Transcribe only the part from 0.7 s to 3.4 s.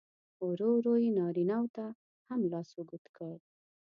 ورو یې نارینه و ته هم لاس اوږد کړ.